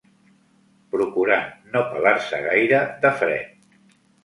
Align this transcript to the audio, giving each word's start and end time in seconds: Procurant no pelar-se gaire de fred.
Procurant 0.95 1.51
no 1.75 1.85
pelar-se 1.93 2.41
gaire 2.49 2.83
de 3.07 3.15
fred. 3.23 3.73